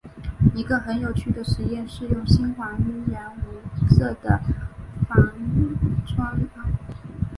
[0.55, 4.41] 一个很有趣的试验是用锌来还原无色的
[5.07, 5.33] 钒
[6.07, 6.49] 酸铵。